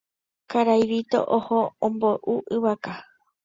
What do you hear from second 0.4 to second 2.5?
Karai Vito oho omboy'u